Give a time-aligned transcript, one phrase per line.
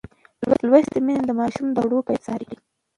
[0.69, 2.51] لوستې میندې د ماشوم د خواړو کیفیت څاري.